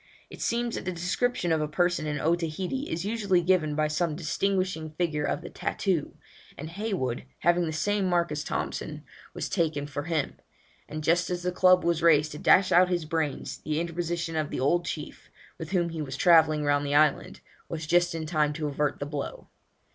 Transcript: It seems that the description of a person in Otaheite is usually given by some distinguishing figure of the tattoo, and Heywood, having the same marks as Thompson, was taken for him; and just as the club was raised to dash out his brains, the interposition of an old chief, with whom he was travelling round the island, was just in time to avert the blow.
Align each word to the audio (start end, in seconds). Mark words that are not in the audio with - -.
It 0.31 0.41
seems 0.41 0.73
that 0.73 0.85
the 0.85 0.91
description 0.91 1.51
of 1.51 1.61
a 1.61 1.67
person 1.67 2.07
in 2.07 2.19
Otaheite 2.19 2.87
is 2.87 3.05
usually 3.05 3.43
given 3.43 3.75
by 3.75 3.87
some 3.87 4.15
distinguishing 4.15 4.89
figure 4.97 5.25
of 5.25 5.43
the 5.43 5.49
tattoo, 5.51 6.15
and 6.57 6.71
Heywood, 6.71 7.25
having 7.41 7.67
the 7.67 7.71
same 7.71 8.07
marks 8.09 8.31
as 8.31 8.43
Thompson, 8.43 9.03
was 9.35 9.47
taken 9.47 9.85
for 9.85 10.05
him; 10.05 10.37
and 10.89 11.03
just 11.03 11.29
as 11.29 11.43
the 11.43 11.51
club 11.51 11.83
was 11.83 12.01
raised 12.01 12.31
to 12.31 12.39
dash 12.39 12.71
out 12.71 12.89
his 12.89 13.05
brains, 13.05 13.59
the 13.59 13.79
interposition 13.79 14.35
of 14.35 14.51
an 14.51 14.59
old 14.59 14.85
chief, 14.85 15.29
with 15.59 15.69
whom 15.69 15.89
he 15.89 16.01
was 16.01 16.17
travelling 16.17 16.63
round 16.63 16.83
the 16.83 16.95
island, 16.95 17.41
was 17.69 17.85
just 17.85 18.15
in 18.15 18.25
time 18.25 18.53
to 18.53 18.65
avert 18.67 18.97
the 18.99 19.05
blow. 19.05 19.49